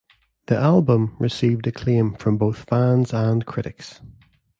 [0.47, 4.01] The album received acclaim from both fans and critics.